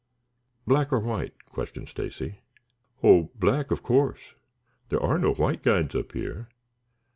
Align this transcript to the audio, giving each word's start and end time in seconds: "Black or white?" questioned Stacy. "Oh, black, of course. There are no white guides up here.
"Black 0.65 0.91
or 0.91 0.99
white?" 0.99 1.35
questioned 1.51 1.87
Stacy. 1.87 2.39
"Oh, 3.03 3.29
black, 3.35 3.69
of 3.69 3.83
course. 3.83 4.33
There 4.89 4.99
are 4.99 5.19
no 5.19 5.31
white 5.35 5.61
guides 5.61 5.93
up 5.93 6.13
here. 6.13 6.49